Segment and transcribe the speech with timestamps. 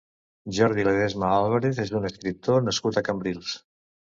[0.59, 3.53] Jordi Ledesma Álvarez és un escriptor nascut a Cambrils.